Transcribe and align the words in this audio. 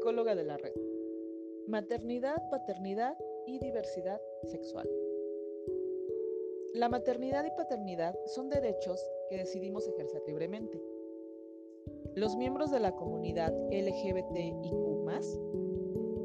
psicóloga 0.00 0.34
de 0.34 0.44
la 0.44 0.56
red. 0.56 0.72
Maternidad, 1.68 2.48
paternidad 2.50 3.18
y 3.46 3.58
diversidad 3.58 4.18
sexual. 4.44 4.88
La 6.72 6.88
maternidad 6.88 7.44
y 7.44 7.50
paternidad 7.50 8.14
son 8.24 8.48
derechos 8.48 8.98
que 9.28 9.36
decidimos 9.36 9.86
ejercer 9.86 10.22
libremente. 10.26 10.82
Los 12.14 12.34
miembros 12.34 12.70
de 12.70 12.80
la 12.80 12.96
comunidad 12.96 13.52
LGBTIQ 13.70 14.70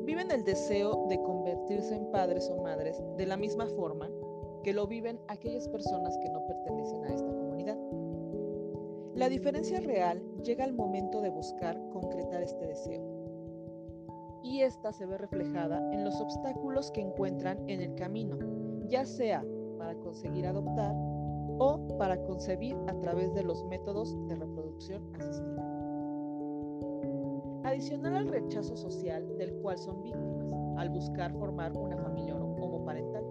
viven 0.05 0.31
el 0.31 0.45
deseo 0.45 1.07
de 1.09 1.21
convertirse 1.21 1.95
en 1.95 2.09
padres 2.11 2.49
o 2.49 2.61
madres 2.61 3.03
de 3.17 3.25
la 3.25 3.35
misma 3.35 3.67
forma 3.67 4.09
que 4.63 4.71
lo 4.71 4.87
viven 4.87 5.19
aquellas 5.27 5.67
personas 5.67 6.17
que 6.19 6.29
no 6.29 6.47
pertenecen 6.47 7.03
a 7.03 7.13
esta 7.13 7.27
comunidad. 7.27 7.77
La 9.15 9.27
diferencia 9.27 9.81
real 9.81 10.23
llega 10.43 10.63
al 10.63 10.71
momento 10.71 11.19
de 11.19 11.29
buscar 11.29 11.77
concretar 11.89 12.41
este 12.41 12.67
deseo. 12.67 13.24
Y 14.55 14.61
esta 14.61 14.93
se 14.93 15.05
ve 15.05 15.17
reflejada 15.17 15.85
en 15.91 16.05
los 16.05 16.21
obstáculos 16.21 16.89
que 16.91 17.01
encuentran 17.01 17.69
en 17.69 17.81
el 17.81 17.93
camino, 17.95 18.37
ya 18.87 19.03
sea 19.03 19.43
para 19.77 19.95
conseguir 19.95 20.47
adoptar 20.47 20.95
o 21.59 21.85
para 21.97 22.23
concebir 22.23 22.77
a 22.87 22.97
través 23.01 23.33
de 23.33 23.43
los 23.43 23.65
métodos 23.65 24.15
de 24.29 24.35
reproducción 24.35 25.13
asistida. 25.13 25.61
Adicional 27.65 28.15
al 28.15 28.29
rechazo 28.29 28.77
social 28.77 29.37
del 29.37 29.55
cual 29.55 29.77
son 29.77 30.01
víctimas 30.01 30.53
al 30.77 30.89
buscar 30.89 31.33
formar 31.33 31.77
una 31.77 31.97
familia 31.97 32.37
homoparental. 32.37 33.25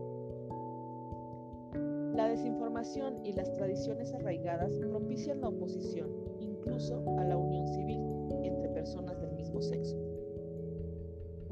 La 2.15 2.29
desinformación 2.29 3.25
y 3.25 3.33
las 3.33 3.51
tradiciones 3.55 4.13
arraigadas 4.13 4.79
propician 4.91 5.41
la 5.41 5.49
oposición, 5.49 6.11
incluso 6.41 7.03
a 7.19 7.25
la 7.25 7.39
unión 7.39 7.67
civil, 7.69 7.94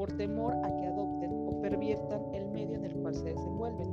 por 0.03 0.17
temor 0.17 0.53
a 0.65 0.75
que 0.75 0.87
adopten 0.89 1.31
o 1.47 1.61
perviertan 1.61 2.35
el 2.35 2.49
medio 2.49 2.75
en 2.75 2.85
el 2.87 2.97
cual 2.97 3.15
se 3.15 3.23
desenvuelven 3.23 3.89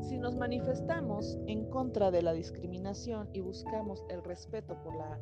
si 0.00 0.16
nos 0.16 0.36
manifestamos 0.36 1.36
en 1.48 1.68
contra 1.70 2.12
de 2.12 2.22
la 2.22 2.32
discriminación 2.34 3.28
y 3.32 3.40
buscamos 3.40 4.04
el 4.10 4.22
respeto 4.22 4.80
por 4.84 4.94
la 4.94 5.18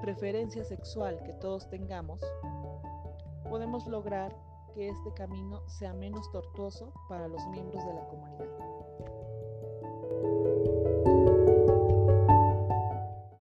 preferencia 0.00 0.62
sexual 0.62 1.20
que 1.24 1.32
todos 1.32 1.68
tengamos, 1.68 2.20
podemos 3.50 3.88
lograr 3.88 4.36
que 4.72 4.90
este 4.90 5.12
camino 5.14 5.68
sea 5.68 5.92
menos 5.94 6.30
tortuoso 6.30 6.92
para 7.08 7.26
los 7.26 7.44
miembros 7.48 7.84
de 7.84 7.94
la 7.94 8.06
comunidad. 8.06 9.37